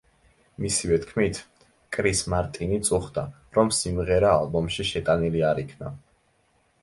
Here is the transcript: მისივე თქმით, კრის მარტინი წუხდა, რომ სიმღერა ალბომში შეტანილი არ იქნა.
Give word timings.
მისივე 0.63 0.95
თქმით, 1.01 1.41
კრის 1.97 2.21
მარტინი 2.33 2.79
წუხდა, 2.89 3.25
რომ 3.57 3.69
სიმღერა 3.81 4.31
ალბომში 4.39 4.87
შეტანილი 4.95 5.45
არ 5.51 5.61
იქნა. 5.65 5.93